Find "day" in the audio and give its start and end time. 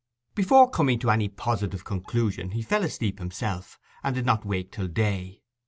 4.87-5.43